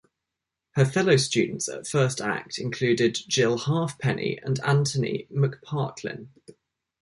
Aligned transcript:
Her 0.71 0.83
fellow 0.85 1.15
students 1.15 1.69
at 1.69 1.85
First 1.85 2.21
Act 2.21 2.57
included 2.57 3.19
Jill 3.27 3.59
Halfpenny 3.59 4.39
and 4.41 4.59
Anthony 4.63 5.27
McPartlin. 5.31 6.29